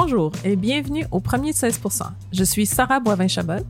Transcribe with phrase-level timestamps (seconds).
[0.00, 3.64] Bonjour et bienvenue au premier 16% Je suis Sarah Boivin-Chabot.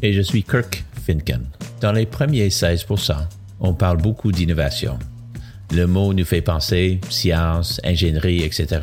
[0.00, 1.44] Et je suis Kirk Finken.
[1.82, 3.14] Dans les premiers 16%
[3.60, 4.98] on parle beaucoup d'innovation.
[5.74, 8.80] Le mot nous fait penser science, ingénierie, etc.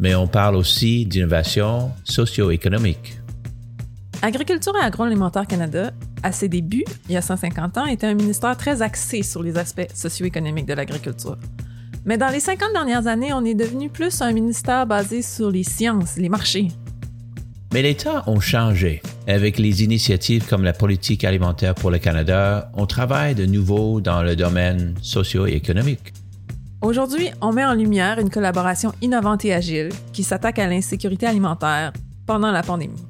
[0.00, 3.20] Mais on parle aussi d'innovation socio-économique.
[4.20, 5.92] Agriculture et agroalimentaire Canada,
[6.24, 9.56] à ses débuts, il y a 150 ans, était un ministère très axé sur les
[9.56, 11.38] aspects socio-économiques de l'agriculture.
[12.04, 15.64] Mais dans les 50 dernières années, on est devenu plus un ministère basé sur les
[15.64, 16.68] sciences, les marchés.
[17.72, 19.02] Mais les temps ont changé.
[19.26, 24.22] Avec les initiatives comme la politique alimentaire pour le Canada, on travaille de nouveau dans
[24.22, 26.14] le domaine socio-économique.
[26.80, 31.92] Aujourd'hui, on met en lumière une collaboration innovante et agile qui s'attaque à l'insécurité alimentaire
[32.26, 33.02] pendant la pandémie.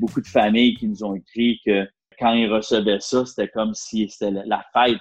[0.00, 1.86] Beaucoup de familles qui nous ont écrit que
[2.18, 5.00] quand ils recevaient ça, c'était comme si c'était la fête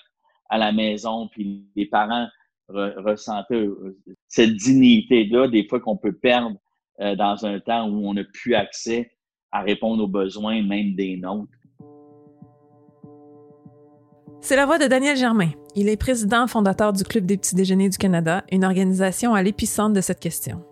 [0.50, 2.28] à la maison, puis les parents
[2.70, 3.98] ressentir euh,
[4.28, 6.58] cette dignité-là, des fois qu'on peut perdre
[7.02, 9.12] euh, dans un temps où on n'a plus accès
[9.52, 11.52] à répondre aux besoins, même des nôtres.
[14.42, 15.50] C'est la voix de Daniel Germain.
[15.76, 19.94] Il est président fondateur du Club des petits déjeuners du Canada, une organisation à l'épicentre
[19.94, 20.64] de cette question.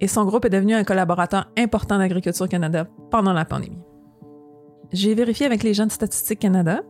[0.00, 3.82] Et son groupe est devenu un collaborateur important d'Agriculture Canada pendant la pandémie.
[4.92, 6.82] J'ai vérifié avec les gens de Statistique Canada.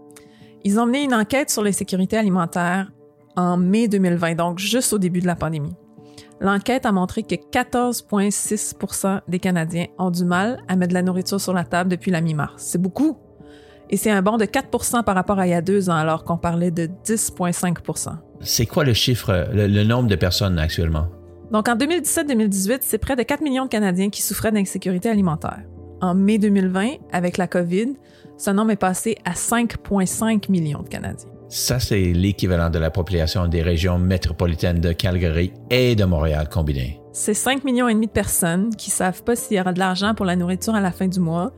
[0.65, 2.91] Ils ont mené une enquête sur les sécurités alimentaires
[3.37, 5.75] en mai 2020, donc juste au début de la pandémie.
[6.41, 11.41] L'enquête a montré que 14,6 des Canadiens ont du mal à mettre de la nourriture
[11.41, 12.55] sur la table depuis la mi-mars.
[12.59, 13.17] C'est beaucoup.
[13.89, 16.25] Et c'est un bond de 4 par rapport à il y a deux ans, alors
[16.25, 21.07] qu'on parlait de 10,5 C'est quoi le chiffre, le, nombre de personnes actuellement?
[21.53, 25.63] Donc en 2017-2018, c'est près de 4 millions de Canadiens qui souffraient d'insécurité alimentaire.
[26.03, 27.95] En mai 2020, avec la COVID,
[28.37, 31.31] ce nombre est passé à 5,5 millions de Canadiens.
[31.49, 37.01] Ça, c'est l'équivalent de la population des régions métropolitaines de Calgary et de Montréal combinées.
[37.13, 40.15] C'est 5 millions et demi de personnes qui savent pas s'il y aura de l'argent
[40.15, 41.53] pour la nourriture à la fin du mois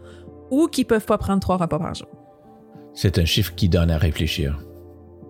[0.50, 2.08] ou qui peuvent pas prendre trois repas par jour.
[2.94, 4.58] C'est un chiffre qui donne à réfléchir.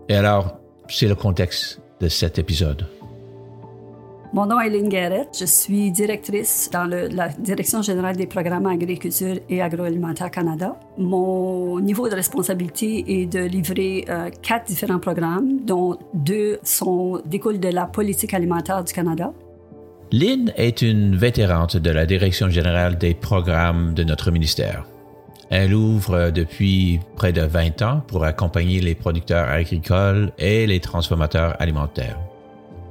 [0.08, 2.86] Et alors, c'est le contexte de cet épisode.
[4.34, 5.28] Mon nom est Lynn Garrett.
[5.38, 10.78] Je suis directrice dans la Direction générale des programmes agriculture et agroalimentaire Canada.
[10.98, 17.58] Mon niveau de responsabilité est de livrer euh, quatre différents programmes, dont deux sont, découlent
[17.58, 19.32] de la politique alimentaire du Canada.
[20.12, 24.84] Lynn est une vétérante de la Direction générale des programmes de notre ministère.
[25.48, 31.56] Elle ouvre depuis près de 20 ans pour accompagner les producteurs agricoles et les transformateurs
[31.58, 32.18] alimentaires.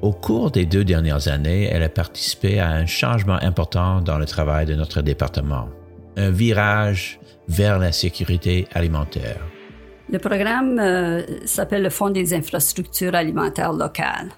[0.08, 4.26] Au cours des deux dernières années, elle a participé à un changement important dans le
[4.26, 5.68] travail de notre département,
[6.16, 7.20] un virage
[7.50, 9.42] vers la sécurité alimentaire.
[10.10, 14.30] Le programme euh, s'appelle le Fonds des infrastructures alimentaires locales.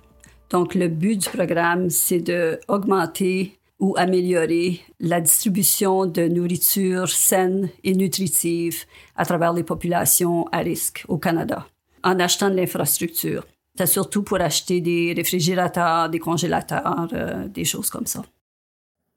[0.50, 7.94] Donc, le but du programme, c'est d'augmenter ou améliorer la distribution de nourriture saine et
[7.94, 11.68] nutritive à travers les populations à risque au Canada
[12.04, 13.46] en achetant de l'infrastructure.
[13.78, 18.24] C'est surtout pour acheter des réfrigérateurs, des congélateurs, euh, des choses comme ça.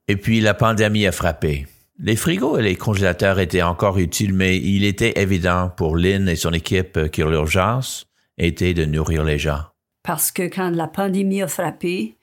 [0.07, 1.67] Et puis la pandémie a frappé.
[1.99, 6.35] Les frigos et les congélateurs étaient encore utiles, mais il était évident pour Lynn et
[6.35, 9.61] son équipe que l'urgence était de nourrir les gens.
[10.01, 12.17] Parce que quand la pandémie a frappé,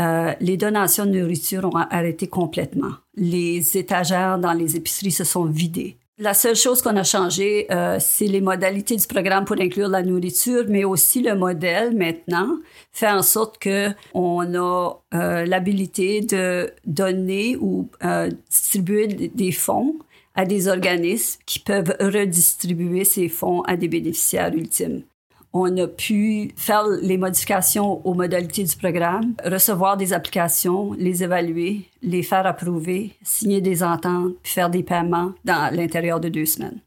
[0.00, 2.92] euh, les donations de nourriture ont arrêté complètement.
[3.14, 5.98] Les étagères dans les épiceries se sont vidées.
[6.18, 10.02] La seule chose qu'on a changé, euh, c'est les modalités du programme pour inclure la
[10.02, 12.58] nourriture, mais aussi le modèle maintenant
[12.92, 19.96] fait en sorte que on a euh, l'habilité de donner ou euh, distribuer des fonds
[20.34, 25.04] à des organismes qui peuvent redistribuer ces fonds à des bénéficiaires ultimes
[25.52, 31.82] on a pu faire les modifications aux modalités du programme, recevoir des applications, les évaluer,
[32.02, 36.80] les faire approuver, signer des ententes, puis faire des paiements dans l'intérieur de deux semaines.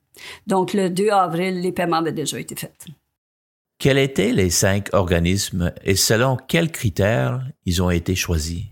[0.48, 2.88] Donc, le 2 avril, les paiements avaient déjà été faits.
[3.78, 8.64] Quels étaient les cinq organismes et selon quels critères ils ont été choisis?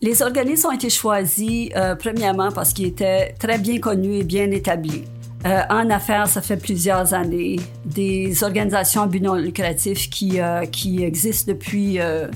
[0.00, 4.50] Les organismes ont été choisis euh, premièrement parce qu'ils étaient très bien connus et bien
[4.50, 5.04] établis.
[5.44, 7.56] Euh, en affaires, ça fait plusieurs années.
[7.84, 12.28] Des organisations à but non lucratif qui, euh, qui existent depuis euh,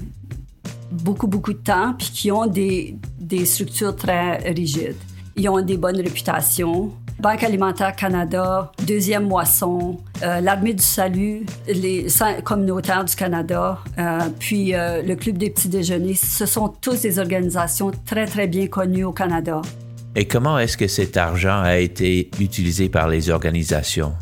[0.93, 4.97] beaucoup, beaucoup de temps, puis qui ont des, des structures très rigides.
[5.37, 6.93] Ils ont des bonnes réputations.
[7.19, 12.07] Banque alimentaire Canada, Deuxième Moisson, l'Armée du Salut, les
[12.45, 13.79] communautaires du Canada,
[14.39, 19.05] puis le Club des petits déjeuners, ce sont tous des organisations très, très bien connues
[19.05, 19.61] au Canada.
[20.21, 24.13] Et comment est-ce que cet argent a été utilisé par les organisations?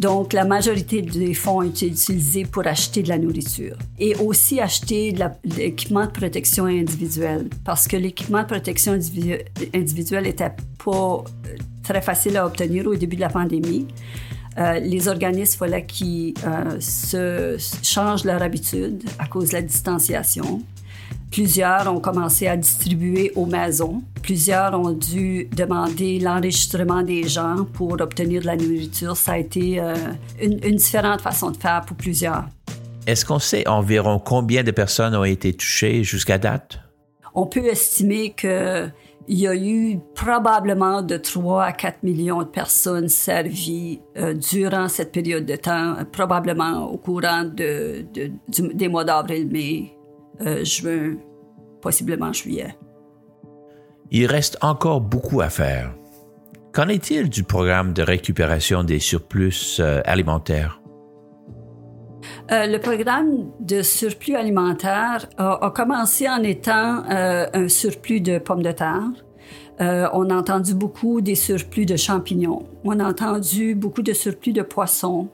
[0.00, 5.12] Donc, la majorité des fonds étaient utilisés pour acheter de la nourriture et aussi acheter
[5.12, 11.22] de l'équipement de protection individuelle parce que l'équipement de protection individuelle n'était pas euh,
[11.84, 13.86] très facile à obtenir au début de la pandémie.
[14.58, 20.62] Euh, les organismes, fallait qu'ils euh, changent leur habitude à cause de la distanciation.
[21.32, 24.02] Plusieurs ont commencé à distribuer aux maisons.
[24.22, 29.16] Plusieurs ont dû demander l'enregistrement des gens pour obtenir de la nourriture.
[29.16, 29.94] Ça a été euh,
[30.42, 32.44] une, une différente façon de faire pour plusieurs.
[33.06, 36.80] Est-ce qu'on sait environ combien de personnes ont été touchées jusqu'à date?
[37.34, 38.90] On peut estimer que
[39.28, 44.88] il y a eu probablement de 3 à 4 millions de personnes servies euh, durant
[44.88, 48.04] cette période de temps, probablement au courant de,
[48.48, 49.96] des mois d'avril, mai,
[50.44, 51.16] euh, juin,
[51.80, 52.76] possiblement juillet.
[54.10, 55.94] Il reste encore beaucoup à faire.
[56.72, 60.82] Qu'en est-il du programme de récupération des surplus euh, alimentaires?
[62.50, 68.62] Euh, le programme de surplus alimentaire a, commencé en étant euh, un surplus de pommes
[68.62, 69.10] de terre.
[69.80, 72.60] Euh, on a entendu beaucoup des surplus de champignons.
[72.84, 75.28] On a entendu beaucoup de surplus de poissons.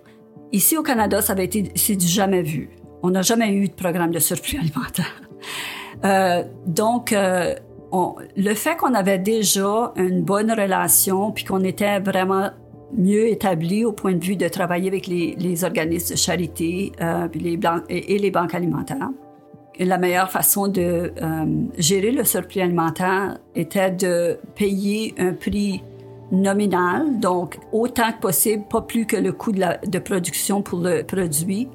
[0.52, 2.70] Ici au Canada, ça avait été, c'est du jamais vu.
[3.02, 4.58] On n'a jamais eu de programme de surplus
[6.02, 6.52] alimentaire.
[6.66, 12.50] donc, le fait qu'on avait déjà une bonne relation, puis qu'on était vraiment
[12.96, 17.28] mieux établi au point de vue de travailler avec les, organismes de charité euh,
[17.88, 19.10] et, les banques alimentaires.
[19.78, 21.44] la meilleure façon de euh,
[21.76, 25.82] gérer le surplus alimentaire était de payer un prix
[26.30, 30.80] nominal, donc autant que possible, pas plus que le coût de, la, de production pour
[30.80, 31.68] le produit,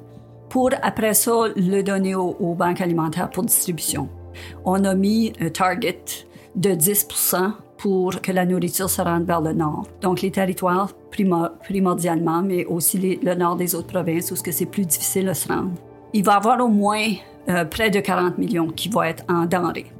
[0.54, 4.08] pour après ça le donner aux banques alimentaires pour distribution.
[4.64, 6.04] On a mis un target
[6.54, 9.88] de 10% pour que la nourriture se rende vers le nord.
[10.00, 15.26] Donc les territoires primordialement, mais aussi le nord des autres provinces où c'est plus difficile
[15.26, 15.72] de se rendre.
[16.12, 17.14] Il va y avoir au moins
[17.48, 19.90] euh, près de 40 millions qui vont être en denrées.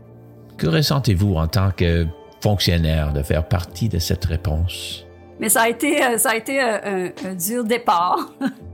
[0.56, 2.06] Que ressentez-vous en tant que
[2.40, 5.04] fonctionnaire de faire partie de cette réponse?
[5.40, 8.32] Mais ça a été, euh, ça a été euh, un, dur départ.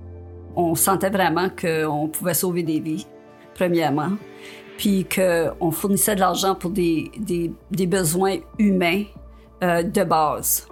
[0.57, 3.07] on sentait vraiment qu'on pouvait sauver des vies,
[3.55, 4.11] premièrement
[4.81, 7.11] puis qu'on fournissait de l'argent pour des,
[7.71, 9.05] besoins humains
[9.63, 10.67] euh, de base,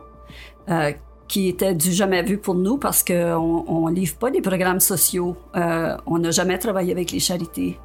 [0.71, 0.93] euh,
[1.29, 5.37] qui étaient du jamais vu pour nous parce qu'on ne livre pas des programmes sociaux,
[5.57, 7.79] euh, on n'a jamais travaillé avec les charités,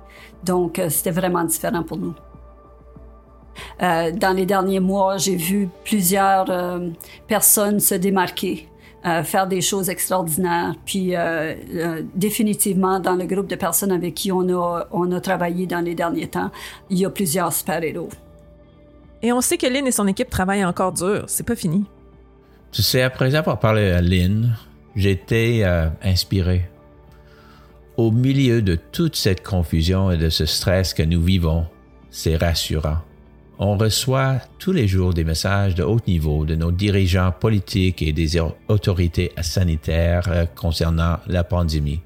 [0.45, 2.16] donc c'était vraiment différent pour nous.
[3.81, 6.45] dans les derniers mois, j'ai vu plusieurs
[7.28, 8.69] personnes se démarquer
[9.24, 10.76] faire des choses extraordinaires.
[10.86, 15.20] Puis euh, euh, définitivement, dans le groupe de personnes avec qui on a, on a
[15.20, 16.52] travaillé dans les derniers temps,
[16.90, 18.10] il y a plusieurs super-héros.
[19.22, 21.26] Et on sait que Lynn et son équipe travaillent encore dur.
[21.28, 21.86] C'est pas fini.
[22.72, 24.56] Tu sais, après avoir parlé à Lynn,
[24.98, 26.70] euh, inspiré.
[27.96, 31.66] Au milieu de toute cette confusion et de ce stress que nous vivons,
[32.10, 32.98] c'est rassurant
[33.60, 38.12] on reçoit tous les jours des messages de haut niveau de nos dirigeants politiques et
[38.12, 42.02] des autorités sanitaires euh, concernant la pandémie.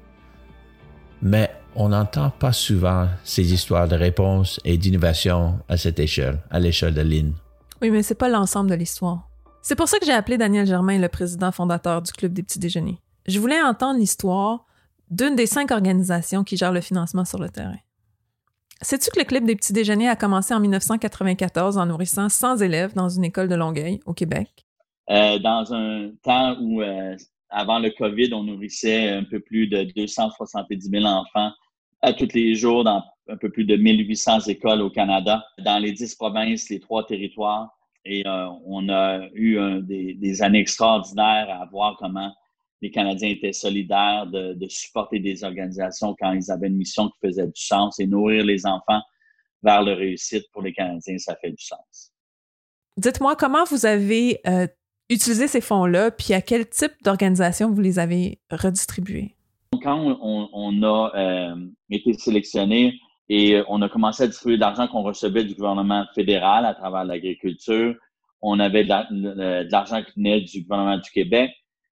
[1.22, 6.60] Mais on n'entend pas souvent ces histoires de réponse et d'innovation à cette échelle, à
[6.60, 7.32] l'échelle de l'IN.
[7.80, 9.28] Oui, mais c'est pas l'ensemble de l'histoire.
[9.62, 12.58] C'est pour ça que j'ai appelé Daniel Germain le président fondateur du Club des petits
[12.58, 12.98] déjeuners.
[13.26, 14.64] Je voulais entendre l'histoire
[15.10, 17.76] d'une des cinq organisations qui gèrent le financement sur le terrain.
[18.80, 22.94] Sais-tu que le Club des petits déjeuners a commencé en 1994 en nourrissant 100 élèves
[22.94, 24.48] dans une école de Longueuil, au Québec?
[25.10, 27.16] Euh, dans un temps où, euh,
[27.50, 31.50] avant le COVID, on nourrissait un peu plus de 270 000 enfants
[32.02, 35.90] à tous les jours dans un peu plus de 1800 écoles au Canada, dans les
[35.90, 37.70] 10 provinces, les trois territoires.
[38.04, 42.32] Et euh, on a eu des, années extraordinaires à voir comment
[42.80, 47.46] les Canadiens étaient solidaires de, supporter des organisations quand ils avaient une mission qui faisait
[47.46, 49.00] du sens et nourrir les enfants
[49.62, 52.12] vers la réussite pour les Canadiens, ça fait du sens.
[52.96, 54.66] Dites-moi comment vous avez euh,
[55.08, 59.34] utilisé ces fonds-là, puis à quel type d'organisation vous les avez redistribués?
[59.82, 61.56] Quand on, a euh,
[61.90, 62.94] été sélectionné
[63.28, 66.74] et euh, on a commencé à distribuer de l'argent qu'on recevait du gouvernement fédéral à
[66.74, 67.94] travers l'agriculture,
[68.40, 71.50] on avait de l'argent qui venait du gouvernement du Québec,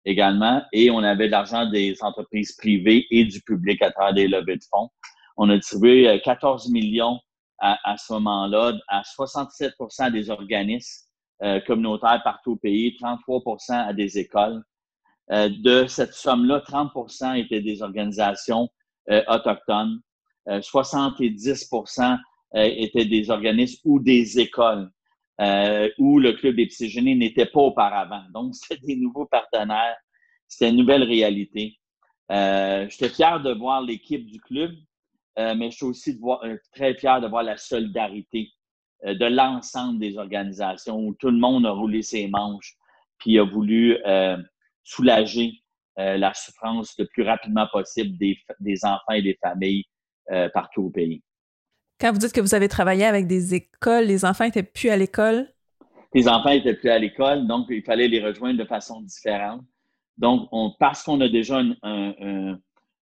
[0.05, 4.27] également, et on avait de l'argent des entreprises privées et du public à travers des
[4.27, 4.89] levées de fonds.
[5.37, 7.19] On a distribué 14 euh, millions
[7.59, 11.05] à, ce moment-là à 67% des organismes
[11.43, 14.63] euh, communautaires partout au pays, 33% à des écoles.
[15.31, 18.69] Euh, de cette somme-là, 30% étaient des organisations
[19.27, 20.01] autochtones,
[20.47, 22.19] 70%
[22.53, 24.91] étaient des organismes ou des écoles
[25.39, 26.69] euh, où le Club des
[27.15, 28.23] n'était pas auparavant.
[28.33, 29.97] Donc, c'est des nouveaux partenaires
[30.49, 31.79] c'était une nouvelle réalité.
[32.31, 34.71] Euh, J'étais fier de voir l'équipe du club,
[35.37, 38.49] euh, mais je suis aussi euh, très fier de voir la solidarité
[39.05, 42.75] euh, de l'ensemble des organisations où tout le monde a roulé ses manches
[43.19, 43.97] puis a voulu
[44.83, 45.51] soulager
[45.97, 49.83] la souffrance le plus rapidement possible des, des enfants et des familles
[50.53, 51.21] partout au pays.
[51.99, 54.97] Quand vous dites que vous avez travaillé avec des écoles, les enfants étaient plus à
[54.97, 55.47] l'école?
[56.13, 59.61] Les enfants étaient plus à l'école, donc il fallait les rejoindre de façon différente.
[60.17, 62.59] Donc, on, parce qu'on a déjà un, un,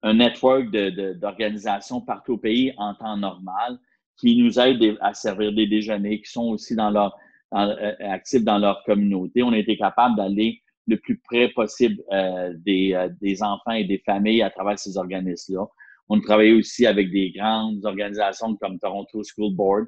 [0.02, 3.78] un network d'organisations partout au pays en temps normal
[4.18, 9.42] qui nous aident à servir des déjeuners, qui sont aussi euh, actifs dans leur communauté.
[9.42, 13.84] On a été capable d'aller le plus près possible euh, des, euh, des, enfants et
[13.84, 15.66] des familles à travers ces organismes-là.
[16.10, 19.86] On travaillait aussi avec des grandes organisations comme Toronto School Board.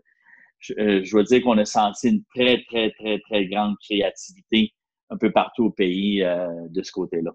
[0.59, 4.73] Je, je veux dire qu'on a senti une très, très, très, très grande créativité
[5.11, 7.33] un peu partout au pays de ce côté-là.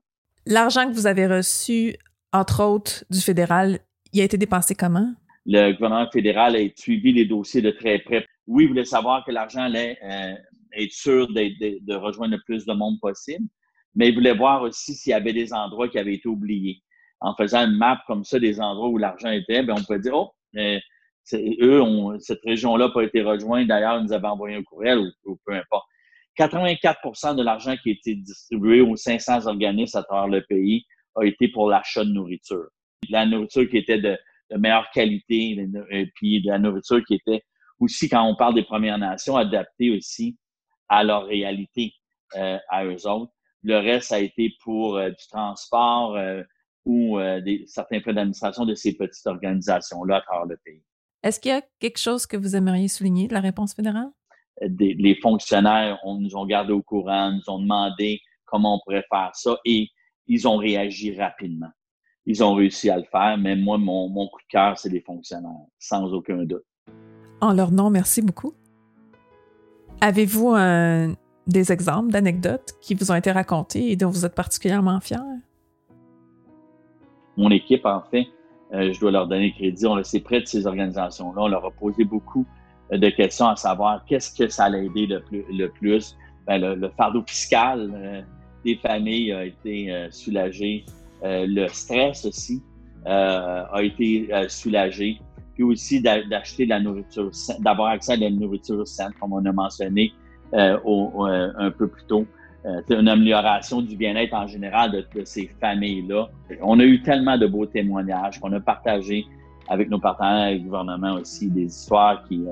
[0.47, 1.95] L'argent que vous avez reçu
[2.33, 3.79] entre autres, du fédéral,
[4.13, 5.13] il a été dépensé comment?
[5.45, 8.25] Le gouvernement fédéral a suivi les dossiers de très près.
[8.47, 10.33] Oui, il voulait savoir que l'argent allait euh,
[10.73, 13.45] être sûr de, rejoindre le plus de monde possible,
[13.95, 16.81] mais il voulait voir aussi s'il y avait des endroits qui avaient été oubliés.
[17.19, 20.13] En faisant une map comme ça des endroits où l'argent était, bien, on peut dire,
[20.15, 23.67] oh, eux, cette région-là n'a pas été rejointe.
[23.67, 25.85] D'ailleurs, ils nous avaient envoyé un courriel ou, peu importe.
[26.37, 31.23] 84% de l'argent qui a été distribué aux 500 organismes à travers le pays a
[31.23, 32.67] été pour l'achat de nourriture.
[33.09, 34.17] la nourriture qui était de,
[34.55, 35.67] meilleure qualité,
[36.15, 37.41] puis de la nourriture qui était
[37.79, 40.37] aussi, quand on parle des Premières Nations, adaptée aussi
[40.89, 41.93] à leur réalité,
[42.35, 43.31] euh, à eux autres.
[43.63, 46.43] Le reste a été pour euh, du transport euh,
[46.87, 50.81] ou des, certains frais d'administration de ces petites organisations-là à travers le pays.
[51.21, 54.09] Est-ce qu'il y a quelque chose que vous aimeriez souligner de la réponse fédérale?
[54.79, 59.29] les fonctionnaires on, nous ont gardé au courant, nous ont demandé comment on pourrait faire
[59.33, 59.89] ça et
[60.25, 61.69] ils ont réagi rapidement.
[62.25, 65.51] Ils ont réussi à le faire, mais moi, mon, coup de cœur, c'est les fonctionnaires,
[65.79, 66.65] sans aucun doute.
[67.39, 68.53] En leur nom, merci beaucoup.
[70.01, 70.55] Avez-vous
[71.47, 75.17] des exemples d'anecdotes qui vous ont été racontées et dont vous êtes particulièrement fiers?
[77.37, 78.27] Mon équipe, en fait,
[78.73, 79.85] euh, je dois leur donner crédit.
[79.85, 81.41] On s'est près de ces organisations-là.
[81.41, 82.45] On leur a posé beaucoup
[82.91, 86.15] euh, de questions à savoir qu'est-ce que ça allait aider le plus.
[86.45, 88.21] Ben, le, fardeau fiscal, euh,
[88.63, 90.85] des familles a été euh, soulagé.
[91.23, 92.61] Le stress aussi
[93.05, 95.19] a été soulagé.
[95.55, 99.43] Puis aussi d'acheter de la nourriture, d'avoir accès à de la nourriture saine, comme on
[99.43, 100.13] a mentionné
[100.53, 102.27] un peu plus tôt.
[102.87, 106.29] C'est une amélioration du bien-être en général de, ces familles-là.
[106.61, 109.25] On a eu tellement de beaux témoignages qu'on a partagé
[109.69, 112.43] avec nos partenaires et le gouvernement aussi des histoires qui,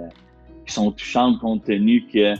[0.66, 2.36] qui sont touchantes compte tenu que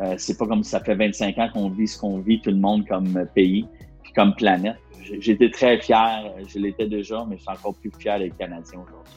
[0.00, 2.56] euh, c'est pas comme ça fait 25 ans qu'on vit ce qu'on vit tout le
[2.56, 3.66] monde comme pays
[4.02, 4.78] puis comme planète.
[5.18, 9.14] J'étais très fier, je l'étais déjà, mais je suis encore plus fier d'être Canadien aujourd'hui.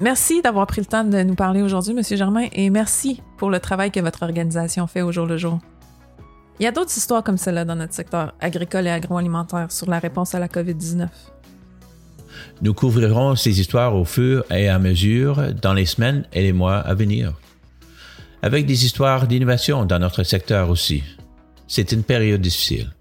[0.00, 2.02] Merci d'avoir pris le temps de nous parler aujourd'hui, M.
[2.04, 5.58] Germain, et merci pour le travail que votre organisation fait au jour le jour.
[6.60, 9.98] Il y a d'autres histoires comme celle-là dans notre secteur agricole et agroalimentaire sur la
[9.98, 11.08] réponse à la COVID-19.
[12.62, 16.78] Nous couvrirons ces histoires au fur et à mesure dans les semaines et les mois
[16.78, 17.32] à venir
[18.42, 21.02] avec des histoires d'innovation dans notre secteur aussi.
[21.66, 22.92] C'est une période difficile.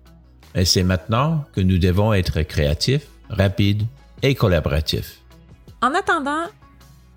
[0.56, 3.84] Et c'est maintenant que nous devons être créatifs, rapides
[4.24, 5.22] et collaboratifs.
[5.82, 6.46] En attendant,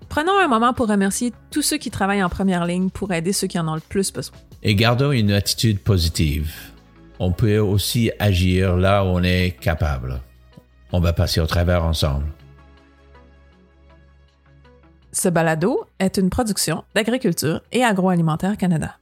[0.09, 3.47] prenons un moment pour remercier tous ceux qui travaillent en première ligne pour aider ceux
[3.47, 4.37] qui en ont le plus besoin.
[4.63, 6.53] Et gardons une attitude positive.
[7.19, 10.21] On peut aussi agir là où on est capable.
[10.91, 12.25] On va passer au travers ensemble.
[15.11, 19.00] Ce balado est une production d'Agriculture et Agroalimentaire Canada.